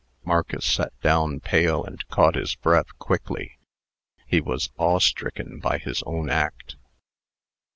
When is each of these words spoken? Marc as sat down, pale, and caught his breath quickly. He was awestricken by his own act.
Marc 0.25 0.51
as 0.55 0.65
sat 0.65 0.99
down, 1.01 1.39
pale, 1.41 1.83
and 1.83 2.07
caught 2.07 2.33
his 2.33 2.55
breath 2.55 2.87
quickly. 2.97 3.59
He 4.25 4.41
was 4.41 4.71
awestricken 4.79 5.59
by 5.59 5.77
his 5.77 6.01
own 6.07 6.27
act. 6.27 6.75